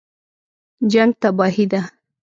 جنګ 0.91 1.11
تباهي 1.21 1.65
ده 1.71 1.81